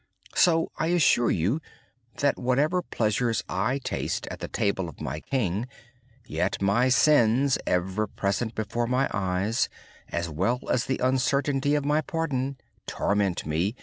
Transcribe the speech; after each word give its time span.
So 0.33 0.71
I 0.79 0.87
assure 0.87 1.29
you, 1.29 1.61
that 2.17 2.39
whatever 2.39 2.81
pleasures 2.81 3.43
I 3.47 3.77
taste 3.83 4.25
at 4.31 4.39
the 4.39 4.47
table 4.47 4.89
of 4.89 4.99
my 4.99 5.19
King, 5.19 5.67
my 6.59 6.89
sins, 6.89 7.59
ever 7.67 8.07
present 8.07 8.55
before 8.55 8.87
my 8.87 9.07
eyes, 9.13 9.69
as 10.11 10.27
well 10.27 10.59
as 10.71 10.87
the 10.87 10.99
uncertainty 11.03 11.75
of 11.75 11.85
my 11.85 12.01
pardon, 12.01 12.57
torment 12.87 13.45
me. 13.45 13.75